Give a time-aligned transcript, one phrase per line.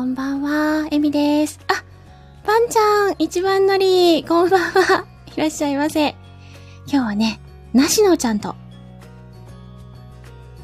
[0.00, 1.60] こんばんは、エミです。
[1.68, 1.84] あ、
[2.42, 5.04] パンちゃん、一番乗り、こんばんは。
[5.36, 6.16] いらっしゃいませ。
[6.86, 7.38] 今日はね、
[7.74, 8.54] なしのちゃんと、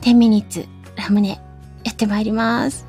[0.00, 0.64] 10ミニッツ、
[0.96, 1.38] ラムネ、
[1.84, 2.86] やってまいります。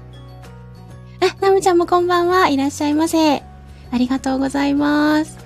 [1.19, 2.47] あ、ナムちゃんもこんばんは。
[2.47, 3.39] いらっしゃいませ。
[3.39, 3.43] あ
[3.97, 5.37] りがとうございます。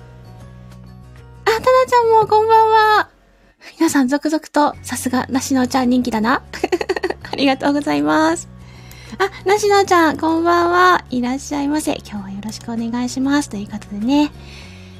[1.44, 3.08] あ、タナちゃんもこんばんは。
[3.76, 6.44] 皆さん続々と、さすが、なしのちゃん人気だな。
[7.28, 8.51] ありがとうございます。
[9.22, 11.04] あ、なしのちゃん、こんばんは。
[11.08, 11.92] いらっしゃいませ。
[12.04, 13.48] 今日はよろしくお願いします。
[13.48, 14.32] ということでね。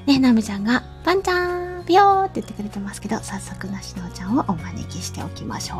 [0.06, 5.78] ね、ナムちゃんが、パンちゃん、ぴよーって言ってくれてますけど、早速なしのちゃんをお招きしておきましょう。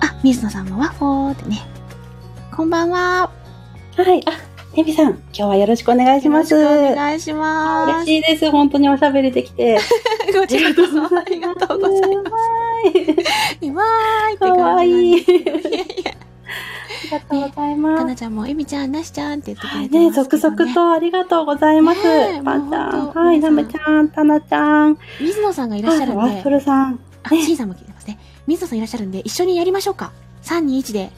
[0.00, 1.62] あ、水野さんもワッフォーってね。
[2.54, 3.32] こんばんは。
[3.96, 4.22] はい。
[4.28, 4.30] あ、
[4.76, 6.54] ネビさん、今日はよろしくお願いします。
[6.54, 7.92] よろしくお願いします。
[7.94, 8.48] 嬉しいです。
[8.52, 9.80] 本当におしゃべりできて。
[10.32, 12.69] こちらこそありがとうございます。
[13.60, 13.66] す。
[13.66, 14.38] わーい。
[14.38, 14.90] かわい。
[14.90, 15.12] い。
[15.12, 15.18] い。
[15.18, 15.24] い。
[16.08, 16.14] あ
[17.04, 17.76] りがとうござい。
[17.76, 19.78] ますかなちゃんも、えみちゃん、なしちゃんって言ってく。
[19.80, 20.52] れてね、ますけど、ね。
[20.52, 21.80] 続々とありがとうござい。
[21.82, 22.00] ます。
[22.44, 23.12] パンちゃん。
[23.12, 24.98] はい、皆さんナムちゃん、タナちゃん。
[25.20, 25.82] 水野さんがい。
[25.82, 27.00] らっしゃるんでワッフ、ルさん。
[27.22, 27.84] あ、シーさんも聞い。
[27.86, 28.18] てますね。
[28.46, 28.80] 水野さんい。
[28.80, 30.12] らっしゃるんで、一緒にやりましょうか。
[30.42, 31.10] 3、2、1で。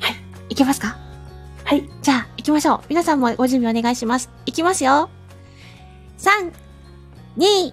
[0.00, 0.16] はい。
[0.50, 0.54] い。
[0.54, 0.96] けますか
[1.64, 1.88] はい。
[2.02, 2.80] じゃあ、行きましょう。
[2.88, 3.96] 皆さんもご準備お願い。
[3.96, 4.30] します。
[4.46, 4.52] い。
[4.52, 5.10] きますよ。
[6.18, 6.52] 3、
[7.36, 7.72] 2、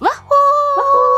[0.00, 1.17] ワッホー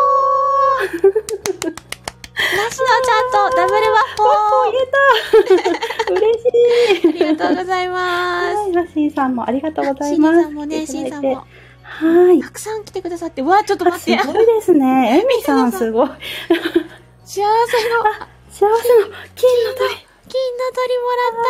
[0.81, 4.25] なしのちゃんとダブルワッホ
[4.73, 6.45] 言えた嬉し
[7.05, 7.09] い。
[7.09, 8.57] ーありがとうございます。
[8.77, 10.43] はい、シーさんもありがとうござシーいます。
[10.43, 11.45] さんもね、シーさんも。
[11.83, 12.51] はいた。
[12.51, 14.23] くさん来てくださって、わあ、ちょっとあ待って。
[14.23, 15.21] すごいですね。
[15.21, 16.09] エミさんすごい。
[16.09, 16.15] 幸
[17.27, 17.45] せの、
[18.49, 18.77] 幸せの
[19.35, 19.95] 金の鳥。
[20.31, 21.45] 金の鳥もらっ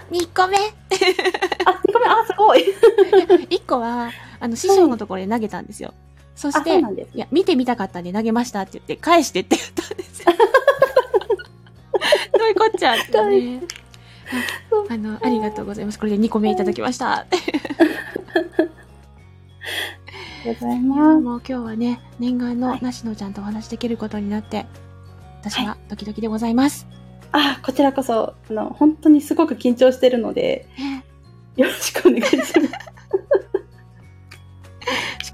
[0.00, 0.58] た2個目。
[1.64, 2.74] あ、ごめん、あ、すごい。
[3.48, 5.94] 1個は、あの、師匠のところで投げたんですよ。
[6.34, 6.78] そしあ、て。
[6.78, 10.32] いや、見てみたかったんで投げましたって言って、返してって言ったんですよ。
[12.38, 13.62] どういうこっちゃってね。
[14.90, 15.98] ああの、ありがとうございます。
[15.98, 17.18] これで2個目いただきました。
[17.18, 17.26] あ
[20.44, 21.00] りがとうございます。
[21.22, 24.66] もう今日はね、念願のはいなしのちゃんとお話しできることになって、
[25.40, 26.86] 私はドキドキでございます。
[27.32, 31.04] あ、こちらこそ、あの、本当にすごく緊張してるので、ね
[31.56, 32.54] よろしくお願いします。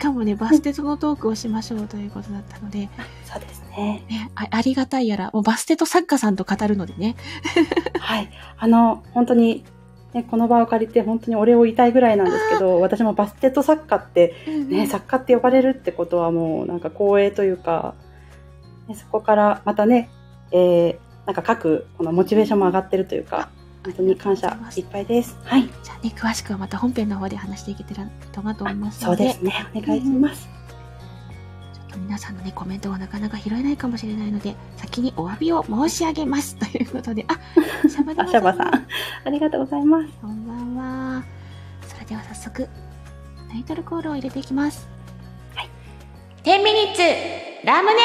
[0.01, 2.89] しかもね、バステとのトークをしましょうということだったので、
[3.27, 4.03] そうですね。
[4.09, 7.17] ね、あありがたいやら、もうバステと作家さんと語るのでね。
[8.01, 8.31] はい。
[8.57, 9.63] あの、本当に、
[10.15, 14.35] ね、この場を借りて本当にお礼を言いたいぐらいなんですけど、私もバステット作家って、
[14.71, 17.95] ね、作家って呼ばれるってことはもうなんか光栄というか、
[18.89, 20.09] ね、そこからまたね、
[20.51, 20.97] えー、
[21.27, 23.51] なんか書くこのモチベーションも上がってるというか、
[23.85, 25.37] 本当に感謝いっぱいです。
[25.45, 25.63] はい。
[25.63, 29.67] じゃあね、詳しくはまた本編の方で話していけたらとなと思いますそうので、ですね。
[29.75, 30.49] お願いします。
[31.73, 36.57] ちょっと皆さんのね、コメントがなかなか拾えないかもしれないので、先にお詫びを申し上げます。
[36.57, 37.39] ということで、あ、
[37.89, 38.87] シャバあ、シャバさん。
[39.25, 40.13] ありがとうございます。
[40.21, 40.77] こんばん
[41.17, 41.25] は。
[41.89, 42.69] それでは早速、
[43.51, 44.87] タイトルコールを入れていきます。
[45.55, 45.71] はい。
[46.45, 47.03] 10ミニッツ、
[47.67, 48.01] ラムネ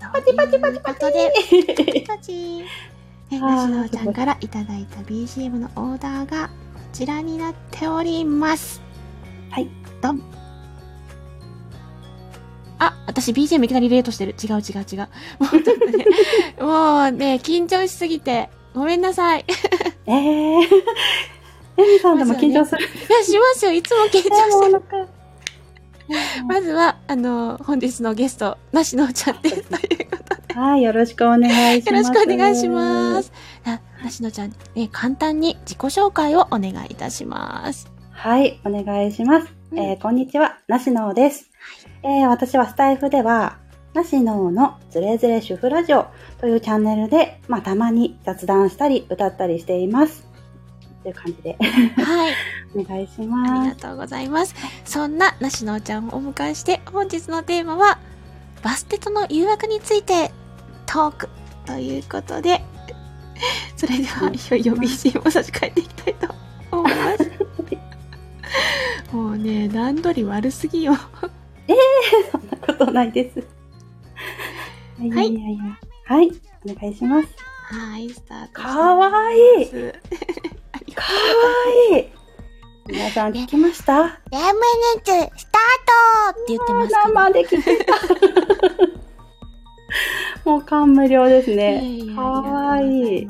[0.00, 2.97] パチパチパチパチパチ。
[3.30, 6.52] ね、なしのちゃんからいただいた BGM のオーダーがこ
[6.92, 8.80] ちらになっております。
[9.50, 9.68] はい。
[10.00, 10.22] ドン。
[12.78, 14.34] あ、私 BGM いきなり入れようとしてる。
[14.42, 15.08] 違う違う違う。
[15.40, 16.04] もうちょっとね、
[16.60, 19.40] もうね、緊張しすぎて、ごめんなさい。
[19.40, 19.44] い
[20.06, 20.62] えー。
[21.76, 22.82] エミさんでも緊張する。
[22.82, 22.88] や、
[23.24, 23.72] しますよ。
[23.72, 25.08] いつも緊張してる。
[26.46, 29.62] まずは、あの、本日のゲスト、なしのちゃんです。
[29.62, 30.37] ということで。
[30.58, 32.08] はい、よろしくお願いします。
[32.08, 33.32] よろしくお願いします。
[33.64, 37.88] あなしのちゃん、ね、簡単に自己紹介をお願いいたします。
[38.10, 39.54] はい、お願いします。
[39.70, 41.48] うんえーこんにちは、なしのうです。
[42.02, 43.58] えー私はスタイフでは、
[43.94, 46.08] なしのうのズレズレ主婦ラジオ
[46.40, 50.26] というチャンネルで、まあ、たまに雑談したり、歌ったりしています。
[51.04, 51.56] という感じで、
[52.02, 52.32] はい。
[52.74, 53.76] お願いしあります。
[53.76, 54.56] がとうございます。
[54.84, 57.98] そんななしのちゃんをお迎えして、本日のテーマは、
[58.64, 60.32] バステとの誘惑について
[60.88, 61.28] トーク
[61.66, 62.60] ということで、
[63.76, 66.28] それでは、いよいよ BGM を差し替えていきたいと
[66.72, 67.30] 思います。
[69.14, 70.94] もうね、段取り悪すぎよ。
[72.32, 73.38] そんなことないです。
[75.00, 75.78] いやいやいや。
[76.06, 76.30] はい、
[76.68, 77.28] お願いします。
[77.70, 79.66] はい、スタートかわいい
[80.94, 82.06] かわいい
[82.86, 83.92] 皆さん聞きました？
[83.98, 84.08] ラ
[84.54, 84.60] ム
[84.96, 85.30] ネツ、スター
[86.32, 87.14] トって言ってますけど。
[87.14, 87.94] 生で聞けた。
[90.44, 91.84] もう感無量ですいやね。
[91.84, 93.22] いやかわいい。
[93.22, 93.28] いや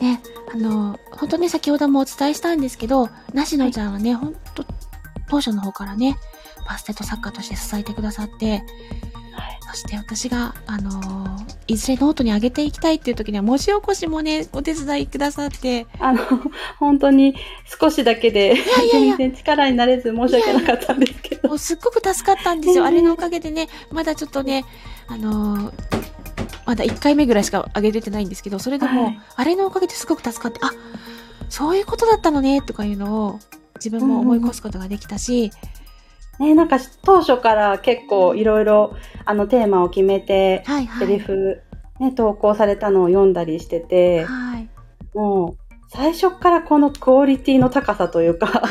[0.00, 0.20] ね、
[0.52, 4.64] あの、本当ね、先ほどもお伝えしたんですけど、なしのちゃんはね、本当
[5.28, 6.16] 当初の方からね、
[6.68, 8.64] バステット作家として支えてくださって、はい
[9.74, 11.24] して私が、あのー
[11.66, 16.20] いずれノートに上げていきたいっていう時には文字起こしもね、お手伝いくださって、あの、
[16.78, 17.34] 本当に
[17.80, 21.48] 少しだけで、いやいや全然力になれず申し訳なかったんですけど。
[21.48, 22.84] もうすっごく助かったんですよ。
[22.84, 24.64] あれのおかげでね、まだちょっとね、
[25.06, 25.72] あのー
[26.66, 29.20] まだ1回目ぐらいしか上げれてないんですけど、それでも、はい。
[29.36, 30.70] あれのおかげですごく助かって、あ、
[31.48, 33.38] そういうことだったのね、とかいうのを
[33.76, 35.50] 自分も思い越すことができたし、
[36.38, 41.06] ね、なんか当初から結構いろいろあのテーマを決めて、はいはい。
[41.06, 41.62] セリフ、
[42.00, 44.68] ね、投稿されたのを読んだりしてて、はい。
[45.14, 48.62] もう最初からこのクオリティの高さというか、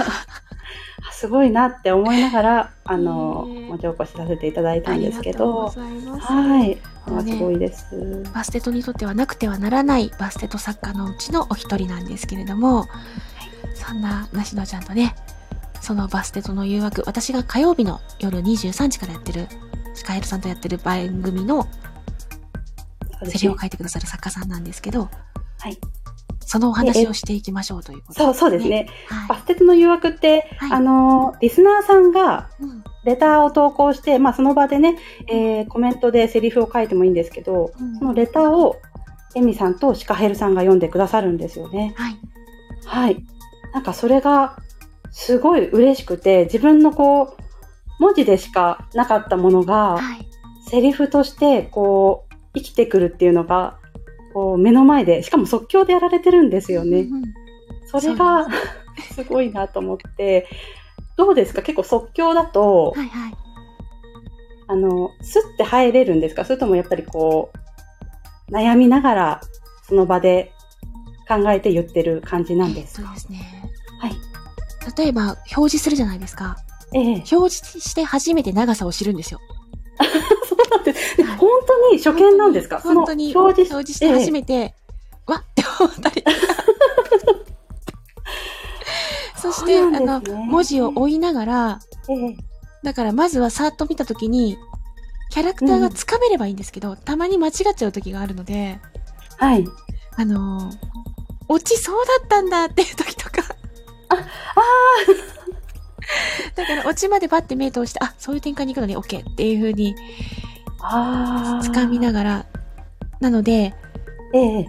[1.11, 5.71] すごいなって思いながら、あの、文字起こしさせていただいたんですけど。
[6.19, 6.77] はい。
[7.07, 8.23] もうねすごいです。
[8.33, 12.87] バステトにとってはなくてはならないバステト作家のうちのお一人なんですけれども、
[13.73, 15.15] そんな梨乃ちゃんとね、
[15.83, 19.49] そのバステトの誘惑、私が火曜日の夜23時からやってる、
[19.93, 21.67] シカエルさんとやってる番組の
[23.25, 25.09] セリを書いてくださる作家さんなんですけど、
[25.59, 25.77] はい。
[26.39, 28.69] そのお話をしていきましょうということそう、そうです。
[28.69, 28.87] ね。
[29.27, 32.49] バはステトの誘惑って、はいあの、リスナーさんが
[33.03, 34.97] レターを投稿して、まあその場でね、
[35.27, 38.77] えーコメントでセリフを書いてもいいんですけど、うんそのレターを
[39.35, 41.93] エミさんとシカヘルさんが読んでくださるんですよね。
[41.97, 42.17] はい。
[42.85, 43.25] はい。
[43.73, 44.57] なんかそれが
[45.13, 47.43] すごい嬉しくて、自分のこう、
[47.99, 50.27] 文字でしかなかったものが、はい。
[50.69, 53.77] セリフとしてこう、生きてくるっていうのが、
[54.33, 57.01] こう目の前で、しかも即興でやられてるんですよね。
[57.01, 57.33] うんうん
[57.85, 58.47] それが
[59.13, 60.47] すごいなと思って、
[61.15, 61.61] どうですか？
[61.61, 63.33] 結構即興だと、はいはい。
[64.65, 66.43] あの、スッて入れるんですか？
[66.43, 67.51] それともやっぱりこ
[68.49, 69.41] う、悩みながら
[69.87, 70.53] その場で
[71.27, 73.03] 考えて言ってる感じなんですか？
[73.03, 73.62] えっとですね。
[74.83, 74.93] はい。
[74.97, 75.23] 例えば、
[75.55, 76.57] 表示するじゃないですか。
[76.93, 77.03] ええ。
[77.31, 79.39] 表示して初めて長さを知るんですよ。
[80.47, 81.17] そうなんです。
[81.17, 82.79] で本当に初見なんですか？
[82.79, 84.31] 本当に、表示して初て。
[84.31, 84.75] めて、
[85.25, 86.23] わっって思ったり。
[89.35, 91.79] そして、そうあの文字を追いながら、
[92.09, 92.37] ええ。
[92.83, 94.57] だからまずはさーっと見たときに、
[95.31, 98.79] キャラクターがつかめればいいんですけど、たまに間違っちゃう時があるので、
[99.37, 99.65] はい。
[100.15, 100.75] あのー、
[101.49, 103.32] 落ちそうだったんだっていう時とか。
[104.55, 104.63] あ、あ
[106.55, 109.95] だから、落ちまでバッて目通して、あ、そういう展開に行くのに OK っていう風に
[110.81, 111.59] あ。
[111.59, 111.63] ああ。
[111.63, 112.45] 掴みながら、
[113.19, 113.73] なので、
[114.33, 114.67] ええ。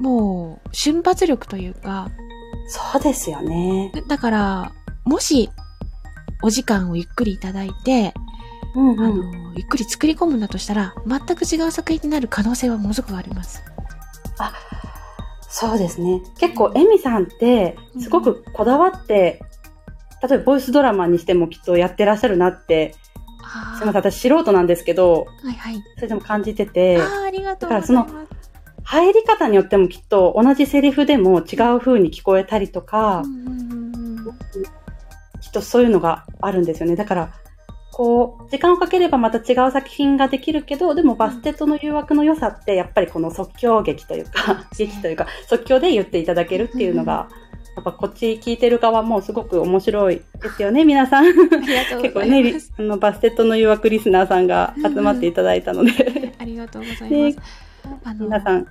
[0.00, 2.08] もう、瞬発力というか、
[2.68, 3.92] そうですよね。
[4.08, 4.72] だから、
[5.04, 5.50] もし、
[6.42, 8.12] お時間をゆっくりいただいて、
[8.74, 9.32] うんあうん。
[9.32, 13.62] の、ゆっくり作り込むんだとしたら、全く違う作品になる可能性はものすごくあります。
[15.48, 16.22] そうですね。
[16.38, 19.42] 結構、エミさんって、すごくこだわって、
[20.22, 22.94] 例えば、ボイスドラマにしてもきっとやってらっしゃるなって、
[23.42, 25.82] あすみません、私素人なんですけど、はいはい。
[25.96, 27.70] それでも感じてて、ああ、ありがとう。
[27.70, 28.06] だから
[28.82, 34.36] 入り方によってもきっと同じセリフでも違う風に聞こえたりとか、うんうんうんうん
[35.40, 36.96] きっとそういうのがあるんですよね。
[36.96, 37.32] だから、
[37.96, 47.30] こう、時間をかければまた違う作品ができるけど、でもバステットの誘惑の良さって、やっぱりこの即興劇というか、 劇というか、即興で言っていただけるっていうのが、
[47.74, 51.24] やっぱこっち聞いてる側もすごく面白いですよね、皆さん。
[51.24, 52.60] 結構ね。
[52.78, 57.98] あのバステットの誘惑リスナーさんが集まっていただいたので、 ありがとうございねます。
[58.04, 58.66] あの、皆さん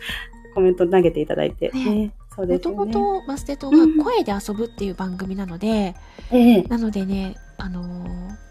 [0.54, 2.86] コメント投げていただいて、ねもとも。
[2.86, 5.94] とバステトが声で遊ぶっていう番組なので、
[6.32, 8.49] ええなのでね、あのー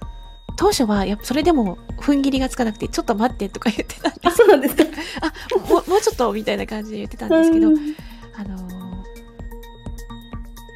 [0.57, 4.83] 当初はやっぱそれでも踏ん切りがつかなくて、ちょっと待ってとか言ってたんであ、そうなんですか。
[5.21, 7.95] あ、もう、もうちょっとみたいな感じで言ってたんですけど、うん。
[8.35, 8.69] あのー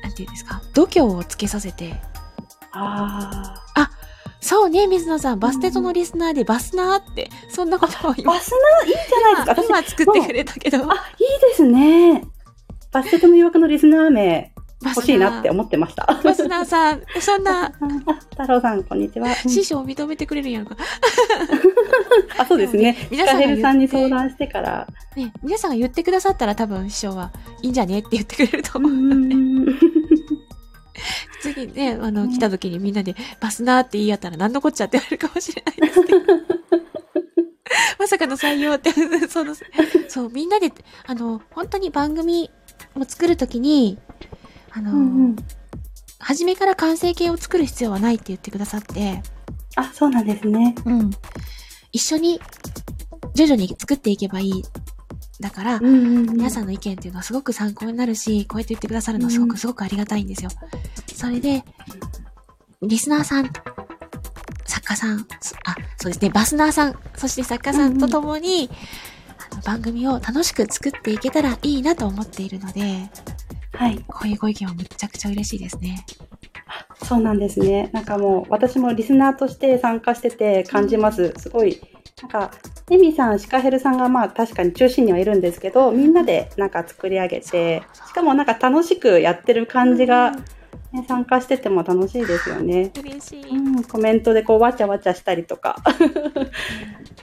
[0.03, 1.99] なんていうんですか、度胸をつけさせて、
[2.71, 3.55] あ
[4.41, 9.61] そうね、水野さん、バステトのリスナーでバスナーって、そんなことをバスナーいいじゃないですか？
[9.63, 10.89] 私今作ってくれたけど、あ、いい
[11.49, 12.23] ですね。
[12.91, 14.52] バステットの誘惑のリスナー名。
[14.52, 14.52] バ
[14.89, 16.05] 欲しいなって思ってました。
[16.23, 17.71] バスナーさん、そんなあ
[18.31, 19.29] 太郎さん、こんにちは。
[19.29, 20.77] うん師匠を認めてくれるんやろか。
[22.37, 23.07] あ、そうですね。
[23.09, 24.87] 皆さんカヘルさんに相談してから。
[25.15, 29.65] ね、皆さんが言ってくださったら多分師匠はいいんじゃねって言ってくれるとう思うので、ん
[31.41, 36.19] 次ね、あの、うん来た時にみんなでバスナーって言い合ったら何のこっちゃって言われるかもしれないですけど。
[37.99, 38.91] まさかの採用って、
[39.27, 39.55] その、
[40.07, 40.71] そう、みんなで、
[41.05, 42.49] あの、本当に番組
[42.95, 43.97] を作るときに、
[44.73, 45.35] あの、うんうん
[46.25, 49.21] 初めから完成形を作る必要はないって言ってくださって、
[49.75, 50.73] あ、そうなんですね。
[50.85, 51.11] うん。
[51.91, 52.39] 一緒に、
[53.35, 54.63] 徐々に作っていけばいい。
[55.41, 56.63] だから、皆さん。
[56.63, 60.49] んの意見っていうのはすごく参考になるし、こうやって言ってくださるのはすごうんくすごくありがたいんですよ。
[61.13, 61.65] それで、
[62.81, 63.51] リスナーさん、
[64.65, 68.69] 作家家さん、そあ、そうですね、バスナーさん、そして作家さんと共に、
[69.51, 73.09] あの番組を楽しく作っていけたらいいなと思っているので、
[73.73, 74.03] はい。
[74.07, 76.05] こういうご意見はむちゃくちゃ嬉しいですね。
[77.03, 77.89] そうなんですね。
[77.93, 81.33] なんかもう、私もリスナーとして参加してて感じます。
[81.37, 81.81] すごい、
[82.21, 82.51] なんか、
[82.89, 90.33] エミさん、シカヘルさんがまあ確かに中心にはいるんですけど、みんなでなんか作り上げて、しかもなんか楽しくやってる感じが、
[90.93, 92.91] ね、参加してても楽しいですよね。
[92.99, 93.49] 嬉しい。
[93.49, 95.77] うん、コメントでこう、わちゃわちゃしたりとか。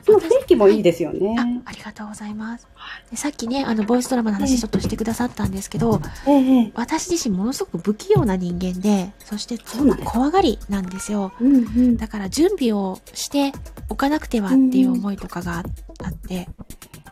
[0.05, 1.37] その雰囲気もいいですよね。
[1.39, 2.67] あ、ありがとうございます。
[3.11, 11.33] でさっきね、あの、ボイスドラマの話ちょっとしてくださったんですけど、ええええ私自身ものすごく不器用な人間で、そしてそうなんです怖がりなんですよ。
[11.41, 11.97] うんうん。
[11.97, 13.53] だから準備をして
[13.89, 15.65] おかなくてはっていう思いとかがあ
[16.05, 16.49] あって、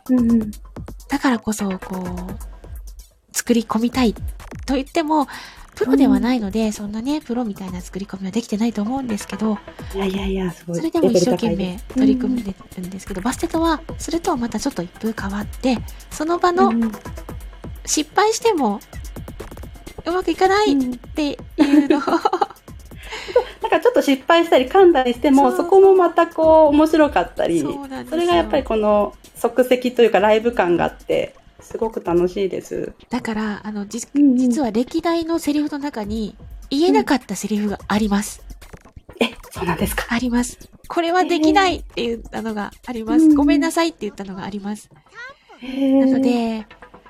[0.09, 0.51] うんうん。
[1.07, 4.13] だからこそ、こう、作り込みたい
[4.65, 5.27] と言っても、
[5.79, 9.57] プロではないので、そんなね、プロみたいな作り込みはできてないと思うんですけど、
[9.95, 10.75] いやいやいや、すごい。
[10.75, 15.77] それでも一生懸命取り組んでるんですけど、バステトは、それとはまたちょっと一風変わって、
[16.11, 16.73] その場の
[17.85, 18.81] 失敗しても、
[20.05, 20.97] うまくいかないっうん。
[20.97, 22.01] ていうのを、
[23.61, 27.73] なんかちょっと失敗したり噛んだりしても、そこもまたこう面白かったり、そ
[28.09, 32.93] それがやっぱりこの即席というかライブ感があって、すごく楽しいです。
[33.09, 36.35] だから、あの、じうんうん実は歴代のセリフの中に、
[36.69, 38.43] 言えなかったセリフがあります。
[39.19, 40.05] え、そうなんですか？
[40.09, 40.57] あります。
[40.87, 43.25] これはできないって言ったのがあります。
[43.25, 44.89] うんごめんなさいって言ったのがあります。
[45.61, 46.65] ななの、で、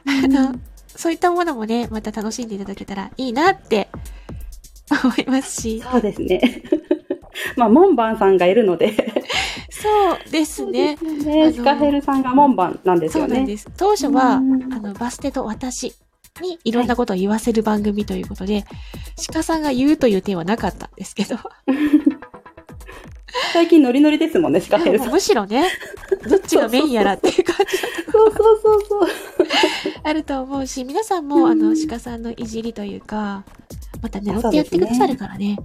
[0.05, 0.55] あの、
[0.87, 3.89] そういったものもね、また楽しんでいただけたらいいなって
[5.03, 6.63] 思いますし、そうですね。
[7.55, 9.18] まあ、門番さんがいるので、
[9.81, 10.97] そうですね。
[11.01, 13.29] あね、のシカヘルさんが門番なんですよね。
[13.29, 13.67] そうなんです。
[13.77, 15.93] 当初は、あうんの、バステと私
[16.41, 18.65] にいろんなことを言わせる番組ということで、
[19.31, 21.37] 鹿さんが言うという点はなかったんですけど、
[23.53, 25.11] 最近ノリノリですもんね、シカヘルさん。
[25.11, 25.65] むしろね、
[26.27, 27.77] どっちがメインやらっていう感じ
[28.11, 29.09] そうそうそうそう。
[30.03, 33.43] あると思うし、皆さんも、あの、鹿さんのいじりというか、
[34.01, 35.57] また狙ってやってくださるからね、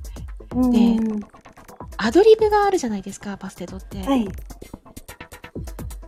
[0.55, 1.21] うん
[1.97, 3.99] アドリブがあるじゃないですか、バステドって。
[4.03, 4.29] はい。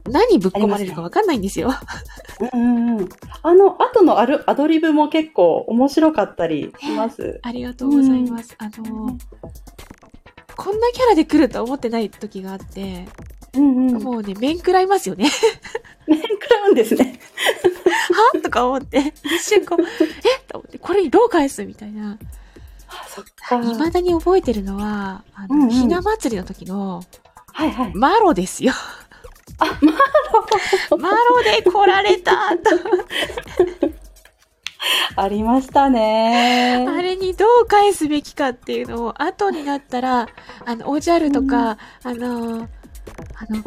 [0.09, 1.73] 何ぶっ込まれるかわかんないんですよ。
[2.53, 3.09] うんうんうん。
[3.43, 7.41] あの、後のアルアドリブも結構面白かったりします。
[7.43, 8.55] ありがとうございます。
[8.59, 9.17] あの、
[10.57, 13.07] こんなキャラで来ると思ってない時があって、
[13.55, 14.03] うんうん。
[14.03, 15.29] もうね、面食らいますよね。
[16.07, 17.19] 面食らうんですね。
[18.35, 18.41] は？
[18.41, 19.87] とか思って、一瞬こう、え？
[20.47, 21.65] と思って、これにどう返す？
[21.65, 22.19] みたいな。
[23.17, 23.63] あ、そっか。
[23.63, 27.03] 未だに覚えてるのは、あの、うんうんひな祭りの時の、
[27.47, 27.95] はいはい。
[27.95, 28.73] マロですよ。
[29.59, 29.93] あ、マ
[30.91, 32.71] ロマロで来られたと。
[35.17, 36.87] ありましたね。
[36.89, 40.29] あれにどう返すべきかっていうのを、後になったら、
[40.65, 42.69] あの、おじゃるとか、あの、
[43.35, 43.63] あの、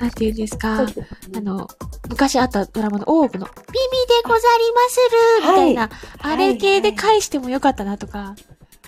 [0.00, 0.94] なんて言うんですか、す
[1.36, 1.68] あの、
[2.08, 5.00] 昔あったドラマのオーブの、ビビでござります
[5.46, 5.90] るみたいな、
[6.20, 8.36] あれ系で返してもよかったなとかうんうん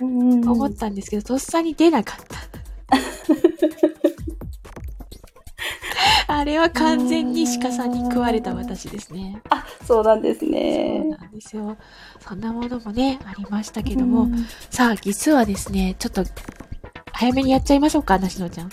[0.01, 2.39] 思ったんですけど、とっさに出なかった。
[6.27, 9.41] あれは完全に鹿さんに食われた私ですね。
[9.51, 11.05] あ、そうなんですそうね。
[11.05, 11.77] なんですよ。
[12.21, 16.25] そんなものもね、ありましたけども、うんさあ、実はですね、ちょっと、
[17.13, 18.71] 早めにやっちゃいましょうか、なしのちゃん。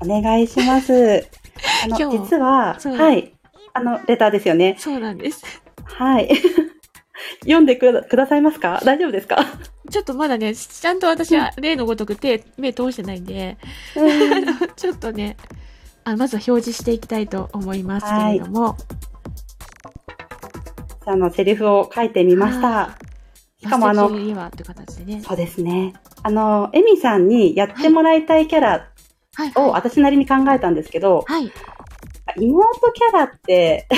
[0.00, 1.26] お願いします。
[1.84, 3.32] あ今日の、実は、はい。
[3.72, 4.76] あの、レターですよね。
[4.78, 5.42] そうなんです。
[5.84, 6.28] はい。
[7.40, 8.80] 読んでくだくださいますか？
[8.84, 9.44] 大丈夫ですか？
[9.90, 13.56] ちょっとまだね、ちゃんと私は例のごとく手、目通してないんで、
[14.76, 15.36] ちょっとね、
[16.04, 18.76] あまずは表示していきたいと思いますけれども、
[21.06, 22.98] あの、セリフを書いてみました。
[23.60, 25.22] しかもあのね。
[25.26, 25.94] そうですね。
[26.22, 28.88] あの、エミさんにやってもらいたいキャラ
[29.34, 29.70] はい、をはい。
[29.72, 31.50] 私なりに考えたんですけど、はい。
[32.38, 33.88] 妹キャラって、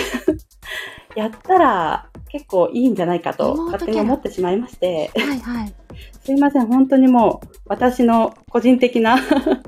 [1.17, 5.75] やったら結構いいんじゃないかと勝手に思ってしまいまして、はい、はい。
[6.25, 9.19] すいません、本当にもう私の個人的な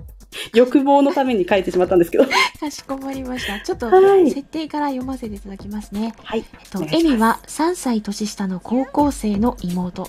[0.55, 2.25] 欲望のために書いてしまったんですけど。
[2.61, 3.61] かしこまりました。
[3.61, 6.15] ちょっと、はい設定から読ませていただきますね。
[6.23, 6.45] はい。
[6.61, 10.09] えっとエミは3歳年下の高校生の妹。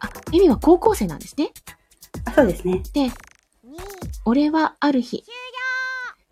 [0.00, 1.50] あ、エミは高校生なんですね。
[2.24, 2.82] あそうですね。
[2.94, 3.10] で、
[4.24, 5.24] 俺はある日、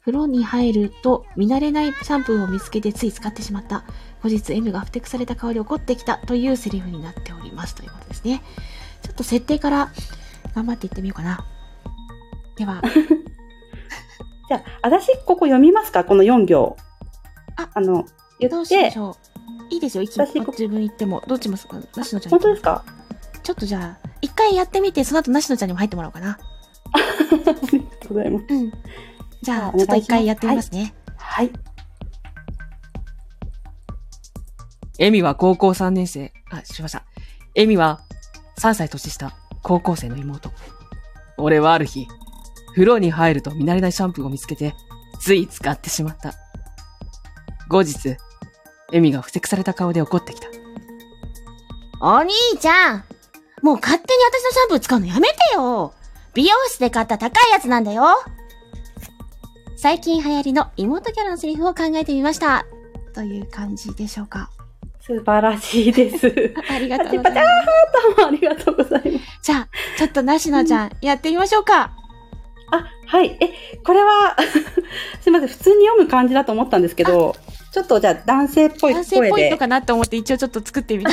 [0.06, 3.82] 風呂に入ると見慣れないシャンプーを見つけてつい使ってしまった。
[4.22, 8.40] 後日 M がふてくされた顔で怒ってきたというセリフになっておりますということですね。
[9.02, 9.90] ちょっと設定から
[10.54, 11.44] 頑張っていってみようかな。
[12.56, 12.80] では、
[14.48, 16.04] じゃあ、私ここ読みますか？
[16.04, 16.76] この4行。
[17.56, 18.06] ああの、
[18.38, 19.74] 言どうってしまし、ょう。
[19.74, 21.24] いいですよ、いつも私こ自分言っても。
[21.26, 22.30] どっちもすかなしのちゃん。
[22.30, 22.84] 本当ですか？
[23.42, 26.38] ちょっとじゃあ、一回やってみて、その後なしのちゃんにも入ってもらおうかな。
[27.34, 28.44] りがとうございます。
[28.50, 28.72] うん。
[29.42, 30.94] じゃあ、ちょっと一回やってみますね。
[31.16, 31.50] はい。
[34.98, 36.32] エミは高校3年生。
[36.50, 37.04] あ、しました。
[37.54, 38.00] エミは
[38.58, 40.50] 3歳年下、高校生の妹。
[41.38, 42.06] 俺はある日、
[42.74, 44.74] 風呂に入ると見慣れないシャンプーを見つけて、
[45.20, 46.34] つい使ってしまった。
[47.68, 48.16] 後日、
[48.92, 50.48] エミが不適された顔で怒ってきた。
[52.00, 53.04] お兄ちゃん
[53.62, 55.94] もう勝手に私のシャンプー使うのやめてよ
[56.34, 58.04] 美容室で買った高いやつなんだよ
[59.76, 62.64] 最近流行りの妹キャラのセリフを考えてみました。
[63.14, 64.50] という感じでしょうか。
[65.00, 66.54] 素晴らしいです。
[66.70, 68.26] あありがとうございます。
[68.26, 69.24] ありがとうございます。
[69.42, 69.68] じゃあ、
[69.98, 71.92] ちょっとなしのちゃん、やってみましょうか。
[72.72, 73.36] あ、はい。
[73.38, 74.34] え、これは、
[75.20, 75.48] すいません。
[75.48, 77.36] 普通に読む感じだと思ったんですけど、
[77.70, 79.30] ちょっとじゃあ男性っぽい男性っ。
[79.30, 81.10] ぽいのかなと思って一応ちょっと作ってみた。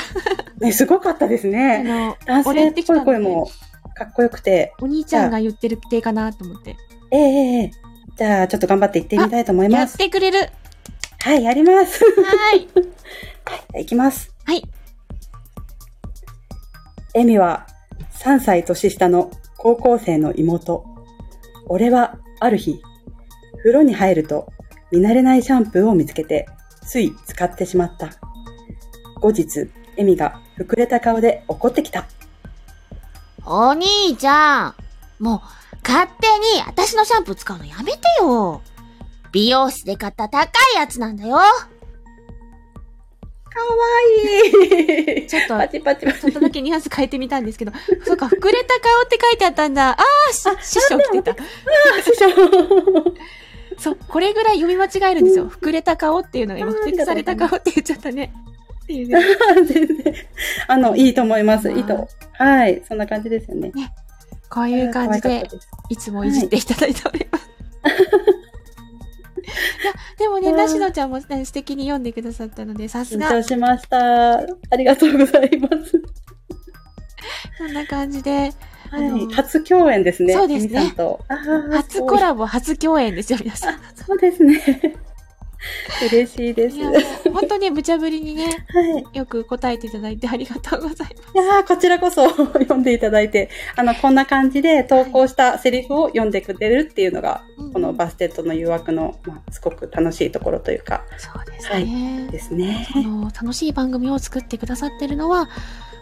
[0.59, 1.83] ね、すごかったですあね。
[1.83, 3.49] の、男性っぽい声も
[3.93, 4.73] かっこよくて。
[4.81, 6.77] お兄ちゃんが言ってる系かなと思って。
[7.11, 9.97] ええええええじゃあちょっと頑張っていってみたいと思いやっます。
[9.97, 10.49] てくれる。
[11.19, 12.03] はい、やります。
[12.03, 12.67] はい。
[13.73, 14.31] はい、いきます。
[14.45, 14.63] はい。
[17.15, 17.65] エミは
[18.19, 20.85] 3歳年下の高校生の妹。
[21.67, 22.81] 俺はある日、
[23.59, 24.51] 風呂に入ると
[24.91, 26.47] 見慣れないシャンプーを見つけて、
[26.85, 28.09] つい使ってしまった。
[29.21, 32.05] 後日、エミが膨れた顔で怒ってきた。
[33.45, 34.75] お兄ちゃん、
[35.23, 35.41] もう、
[35.85, 38.61] 勝手に私のシャンプー使うのやめてよ。
[39.31, 41.37] 美容室で買った高いやつなんだよ。
[43.53, 43.75] かわ
[45.15, 47.71] いいちょっとパチパチパチちょっとだけニュアンス変えてみたんですけど、
[48.03, 49.91] そうか、膨れた顔って書いてあったんだ。
[49.91, 50.39] あー、し
[50.79, 51.35] 師匠来てた。
[53.77, 55.49] そう、これぐらい読み間違えるんですよ。
[55.49, 58.33] 膨れた顔っていうのが今、不適された顔って言っちゃったね。
[58.83, 59.23] っていうね。
[59.65, 60.15] 全然。
[60.67, 61.71] あの、いいと思います。
[61.71, 62.07] いいと。
[62.33, 62.81] はい。
[62.87, 63.71] そんな感じですよね。
[64.53, 65.49] こういう感じで
[65.89, 67.49] いつもいじっていただいております。
[69.41, 74.37] いや、でもね、うんなしのちゃんもね素敵に読んでくださったので、さす緊が、張しました。
[74.37, 74.45] あ
[74.77, 76.03] りがとうございます。
[77.57, 78.53] こんな感じで、
[78.91, 79.33] あのはい。
[79.33, 80.33] 初共演ですね。
[80.35, 80.93] そうですね
[81.71, 83.79] 初コラボ、初共演ですよ、皆さん。
[83.95, 84.95] そうですね。
[86.11, 86.77] 嬉しいです。
[87.31, 88.65] 本当に無茶ぶりにね、
[89.13, 89.17] い。
[89.17, 91.31] よく答えていただいてありがとうございます。
[91.33, 102.27] いやーこちらこそ 読んでいただいて、あの、こんな感じで投稿したセリフを読んでくれるっていうのが、このバステットの誘惑の、まあ、すごく楽しいところというか、そうですはいね。
[102.31, 102.87] ですね。
[102.93, 105.49] この楽しい番組を作ってくださってるのは、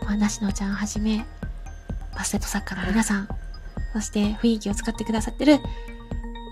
[0.05, 1.25] まあ、なしのちゃんはじめ、
[2.15, 3.27] バステット作家の皆さん、
[3.93, 5.59] そして雰囲気を使ってくださってる、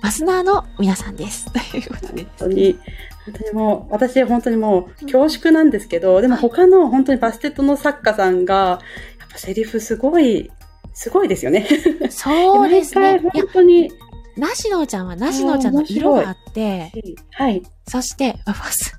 [0.02, 1.52] バスナーの皆さんです。
[1.52, 2.80] ということで本当に、
[3.26, 8.80] 本当にもう、私本当にもう恐縮なんですけど、でも他の本当にバステットの作家さんが、
[9.20, 10.52] やっぱセリフすごい、
[10.94, 11.68] すごいですよね。
[12.10, 13.20] そうですね。
[13.20, 13.92] 本、当に、
[14.38, 16.92] なしのちゃんはなしのちゃんの色があって、
[17.32, 17.62] はい。
[17.88, 18.99] そして、あバス、バ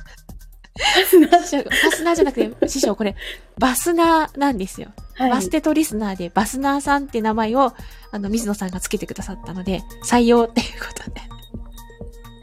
[1.07, 3.17] スナー師匠バスナーじゃなくて、師匠これ、
[3.59, 4.89] バスナーなんですよ。
[5.15, 7.75] はいバステトリスナーでバスナーさんって名前を、
[8.11, 11.21] あの、水野さんがつけてくださったので、採用っていうことで。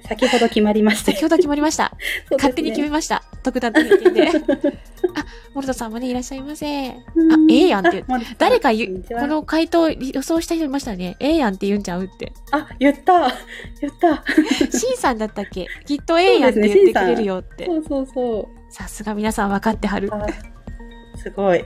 [0.07, 1.11] 先ほど決まりました。
[1.11, 1.91] 先ほど決まりました。
[2.31, 3.23] ね勝手に決めました。
[3.43, 4.27] 特段と言ってで。
[5.15, 6.89] あ、モルトさんもね、いらっしゃいませ。
[6.89, 8.05] あ、うんええやんって。
[8.37, 11.17] 誰か言う、この回答予想した人いましたね。
[11.19, 12.31] ええやんって言うんちゃうって。
[12.51, 13.33] あ、言った
[13.81, 14.23] 言った
[14.77, 15.67] シンさんだったっけ？
[15.85, 17.65] きっとええやんって言ってくれるよって。
[17.65, 18.73] そうそうそう。
[18.73, 20.09] さすが皆さん分かってはる。
[20.13, 20.25] あ
[21.17, 21.65] すごい。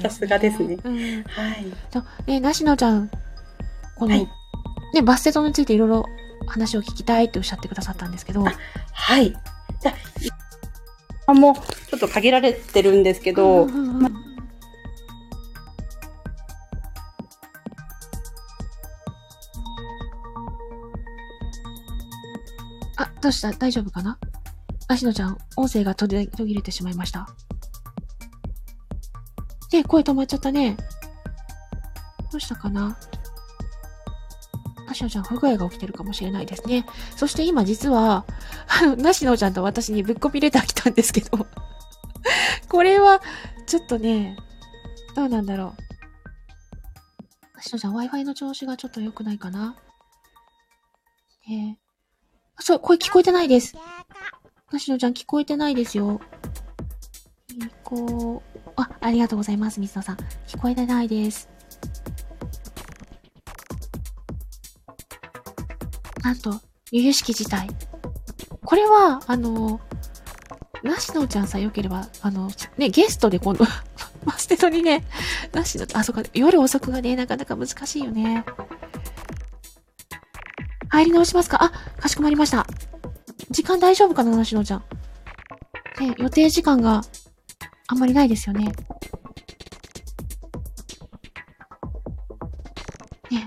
[0.00, 0.78] さすがですね。
[0.84, 0.94] うん。
[1.24, 1.66] はい。
[1.90, 3.10] と、ね、なしのちゃん、
[3.96, 4.28] この、はい
[4.94, 6.06] ね、バステトについていろいろ
[6.46, 9.30] 話を聞きたいっておっしゃってくださったんですけど、はい。
[9.80, 9.94] じゃ
[11.26, 13.66] あ、もう、ちょっと限られてるんですけど、
[22.96, 23.52] あ、どうした？
[23.52, 24.18] 大丈夫かな？
[24.86, 27.28] 芦野ちゃん、音声が途切れ途切れてしまいました。
[29.72, 30.76] ね声止まっちゃったね。
[32.30, 32.96] どうしたかな？
[34.94, 36.86] 芦野ちゃん、不具合が起きてるかもしれないですね。
[37.16, 38.24] そして今実は、
[38.68, 41.46] あの、梨野ちゃんと私にぶっこみレター来たんですけど、
[42.68, 43.20] これは、
[43.66, 44.36] ちょっとね、
[45.16, 47.56] どうなんだろう。
[47.56, 49.76] 梨野ちゃん、Wi-Fi の調子がちょっと良くないかな
[51.50, 51.76] え。
[52.56, 53.76] あそう、声聞こえてないです。
[54.72, 56.20] 梨野ちゃん聞こえてないですよ。
[57.82, 60.16] こう、あ、ありがとうございます、水野さん。
[60.46, 61.53] 聞こえてないです。
[66.24, 66.58] なんと、
[66.90, 67.68] 由々しき事態。
[68.64, 69.78] これは、あの、
[70.82, 73.64] なしのちゃんさえ良ければ、あの、ね、ゲストで今度、
[74.24, 75.04] マステトにね、
[75.52, 78.44] なしの、あ、そっか、夜遅くがね、なかなか難しいよね。
[80.88, 81.62] 入り直しますか？
[81.62, 82.66] あ、かしこまりました。
[83.50, 84.84] 時間大丈夫かな、なしのちゃん。
[86.00, 87.02] ね、予定時間が
[87.88, 88.66] あんまりないですよね。
[93.30, 93.46] ね。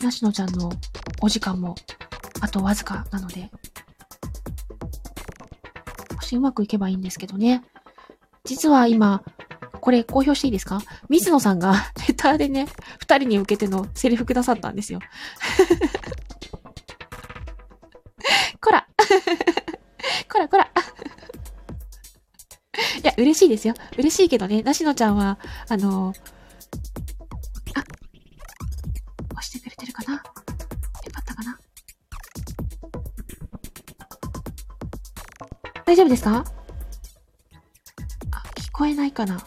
[0.00, 0.70] なしのちゃんの
[1.24, 1.74] お時間も
[2.42, 3.50] あとわずかなので、
[6.14, 7.64] もしうまくいけばいいんですけどね。
[8.44, 9.22] 実は今、
[9.80, 10.82] これ公表していいですか？
[11.08, 12.66] 水野さんが レターでね、
[12.98, 15.00] 二人に向けてのセリフくださったんですよ。
[18.60, 18.86] こら
[20.30, 20.68] こらこらい
[23.02, 23.72] や、嬉しいですよ。
[23.96, 25.38] 嬉しいけどね、なしのちゃんは、
[25.70, 26.33] あのあ、
[35.94, 36.44] 大丈夫ですか？
[38.32, 39.38] あ、聞こえないかな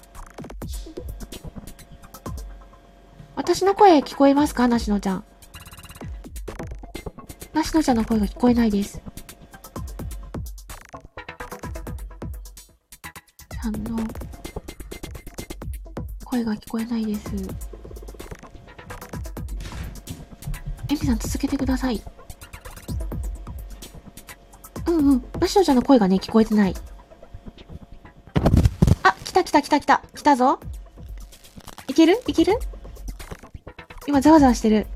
[3.35, 4.69] 私の声聞こえますか？
[4.69, 5.25] なしのちゃん。
[7.51, 9.01] なしのちゃんの声が聞こえないです。
[13.49, 13.97] ちゃんの
[16.23, 17.29] 声が聞こえないです。
[20.87, 22.01] エミさん続けてください。
[25.47, 26.75] しのちゃんの声がね、聞こえてない。
[29.03, 30.01] あ、来た来た来た来た。
[30.15, 30.59] 来たぞ。
[31.87, 32.21] いける？
[32.27, 32.59] いける？
[34.07, 34.87] 今、ざわざわしてる。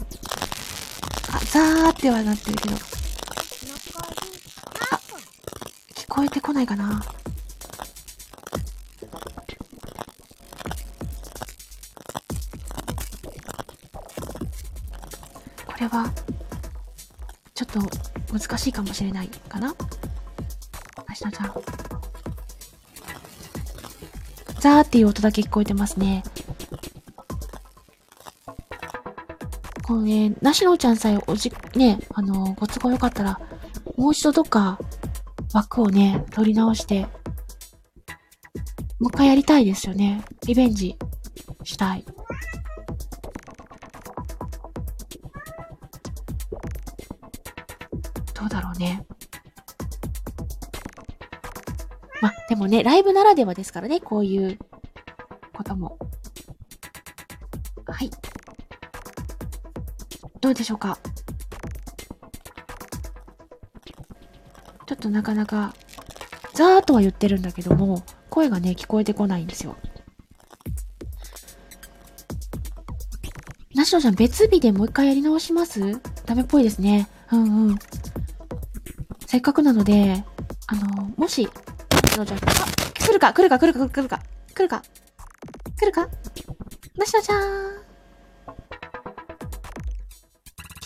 [1.33, 2.75] あ、ザーってはなってるけど。
[2.75, 2.77] あ、
[5.95, 7.03] 聞こえてこないかな
[15.65, 16.11] これは、
[17.55, 17.79] ちょっと
[18.31, 19.73] 難しいかもしれないかな
[21.21, 21.53] しなちゃん。
[24.59, 26.23] ザーっていう音だけ聞こえてますね。
[29.83, 33.39] このね、なしのちゃんさえおじ、ね、あの、ご都合よかったら、
[33.97, 34.79] もう一度どっか
[35.53, 37.01] 枠をね、取り直して、
[38.99, 40.23] もう一回やりたいですよね。
[40.47, 40.97] リベンジ
[41.63, 42.05] したい。
[52.51, 54.59] でもね、ライブならではですからね、こういう
[55.53, 55.97] ことも。
[57.87, 58.11] はい。
[60.41, 60.97] どうでしょうか？
[64.85, 65.73] ちょっとなかなか、
[66.53, 69.77] ザーとは言ってるんだけども、声がね、聞こえてこないんですよ。
[73.73, 76.01] なしのちゃん、別日でもう一回やり直します？
[76.25, 77.07] ダメっぽいですね。
[77.31, 77.79] うんうん。
[79.25, 80.25] せっかくなので、
[80.67, 81.49] あの、もし、なし
[82.17, 82.39] のちゃ、あ、
[82.93, 84.19] 来るか来るか来るか来るか
[84.53, 84.83] 来るか
[85.79, 86.07] 来るか
[86.97, 87.71] なしのちゃん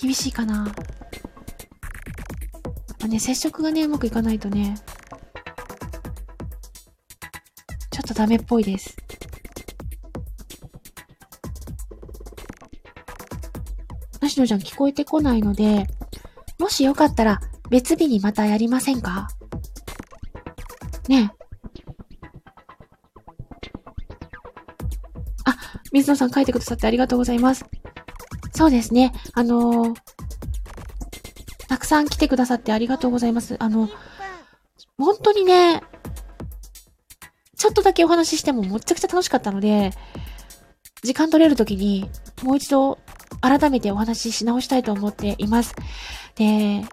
[0.01, 0.65] 厳しいかな。
[2.99, 4.75] まあね、接触がね、うまくいかないとね、
[7.89, 8.95] ちょっとダメっぽいです。
[14.21, 15.87] なしのちゃん聞こえてこないので、
[16.59, 19.27] もしよかったら別日にまたやりませんか
[21.11, 21.31] ね。
[25.45, 25.55] あ、
[25.91, 27.65] 水野さん書いてくださってありがとうございます。
[28.53, 29.13] そうですね。
[29.33, 30.15] あのー
[31.67, 33.57] たくさん来てくださってありがとうございます。
[33.59, 33.89] あの、
[34.97, 35.81] 本当にね、
[37.57, 39.91] ちょっとだけお話ししてもめちゃくちゃ楽しかったので、
[41.03, 42.09] 時間取れるときに
[42.43, 42.99] もう一度
[43.41, 45.75] 改めてお話しし直したいと思っています。
[46.35, 46.83] で、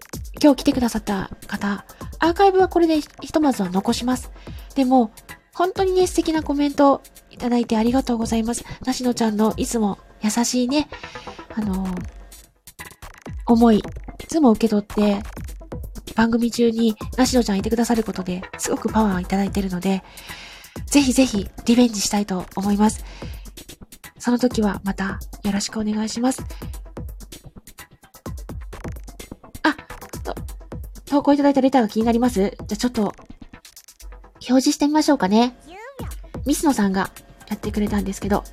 [0.42, 1.84] 今日来てくださった方、
[2.22, 4.30] アーカイブはこれでひとまずは残します。
[4.76, 5.10] でも、
[5.54, 8.64] 本当にね、素敵なコメントをいただいてありがとうございます。
[8.86, 10.88] なしのちゃんのいつも優しいね、
[11.54, 12.22] あのー
[13.46, 13.82] 思い、い
[14.28, 15.20] つも受け取って、
[16.14, 20.04] 番組中になしのちゃんいてくださることで、すごくパワーをいただいているので、
[20.86, 23.04] ぜひぜひリベンジしたいと思います。
[24.18, 26.44] その時はまたよろしくお願いします。
[31.12, 33.02] 投稿いただいたレターが気になりますじゃあちょっと、
[34.36, 35.54] 表示してみましょうかね。
[36.46, 37.10] ミスノさんが
[37.50, 38.44] やってくれたんですけど、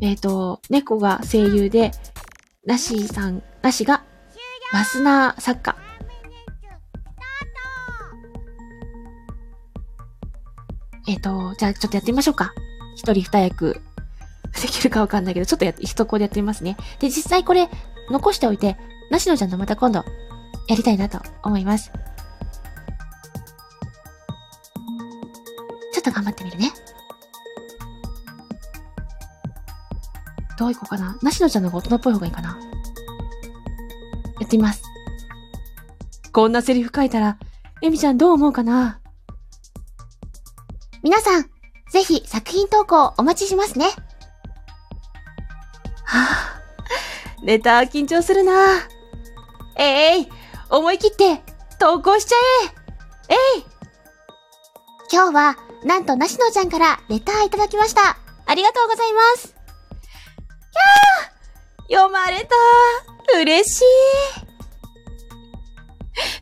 [0.00, 1.90] えっ、と、猫が声優で、
[2.64, 4.04] なしさん、なしが、
[4.72, 5.76] マスナー作家。
[11.08, 12.54] えっ、と、じゃあちょっとやってみましょうか。
[12.94, 13.82] 一人二役、
[14.62, 16.78] できるかわかんないけど、ちょっとやって、一コでやってみますね。
[17.00, 17.68] で、実際これ、
[18.10, 18.78] 残しておいて、
[19.10, 20.02] なしのちゃんとまた今度、
[20.68, 21.92] やりたいなと思います。
[25.92, 26.72] ちょっと頑張ってみるね。
[30.58, 31.18] どういこうかな。
[31.22, 32.58] なしのちゃんの方が大人っぽい方がいいかな。
[34.40, 34.82] やってみます。
[36.32, 37.38] こんなセリフ書いたら、
[37.82, 39.00] エミちゃんどう思うかな
[41.02, 41.50] 皆さん、
[41.90, 43.86] ぜひ作品投稿お待ちしますね。
[46.04, 48.52] はぁ、 レタ緊張するな
[49.78, 50.28] えい、
[50.70, 51.42] 思い切って
[51.78, 52.36] 投稿しちゃ
[53.28, 53.64] ええい
[55.12, 58.16] 今日は、なんと、なしのちゃんからレターいただきました。
[58.46, 59.54] ありがとうございます。
[61.88, 63.84] 読まれた嬉しい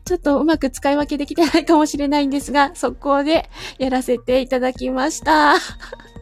[0.05, 5.55] ちょっとうまく使い分けできてないかもしれないんですが、速攻でやらせていただきました。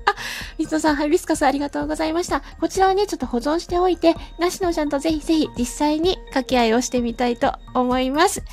[0.05, 0.15] あ、
[0.57, 2.41] 水野さん、ハイビスカスありがとうございました。
[2.59, 8.43] こちらはね、ちょっと保存しておいて、なしのちゃんとぜひぜひ実際に掛け合いをしてみたいと思います。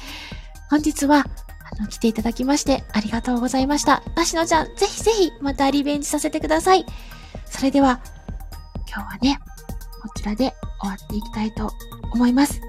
[0.70, 1.26] 本日は、
[1.72, 4.02] あの、来ていただきましてありがとうございました。
[4.14, 6.84] なしのちゃん、ぜひぜひまたリベンジさせてください。
[7.46, 8.00] それでは、
[8.88, 9.38] 今日はね、
[10.02, 11.70] こちらで終わっていきたいと
[12.12, 12.60] 思います。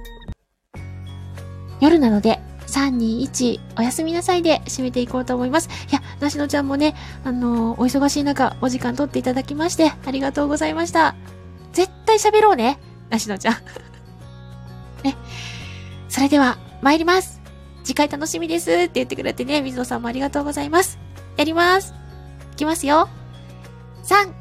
[1.80, 5.67] 夜なので、3、2、1、おやすみなさいで締めていこうと思います。
[5.89, 11.16] いや、なしのちゃんもね、あのーお忙しい中、お時間取っていただきまして、ありがとうございました。
[11.74, 12.80] 絶対喋ろうね、
[13.10, 13.56] なしのちゃん。
[15.04, 15.18] ね。
[16.08, 17.42] それでは、参ります。
[17.84, 21.00] 次回楽しみですって言ってくれてね、水野さんもありがとうございます。
[21.38, 21.94] やります。
[22.54, 23.10] いきますよ。
[24.04, 24.32] 3、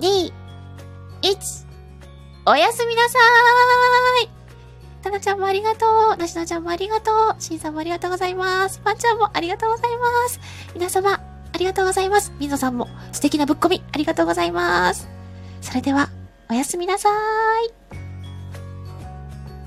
[0.00, 0.32] 2、
[1.22, 1.68] 1、
[2.46, 4.37] おやすみなさーい。
[5.02, 6.16] タナちゃんもありがとう。
[6.16, 7.36] ナシナちゃんもありがとう。
[7.38, 8.80] シンさんもありがとうございます。
[8.84, 10.40] パンちゃんもありがとうございます。
[10.74, 12.32] 皆様、ありがとうございます。
[12.38, 15.08] みぞさんも素敵なぶっこみありがとうございます。
[15.60, 16.08] それでは、
[16.50, 17.97] おやすみなさーい。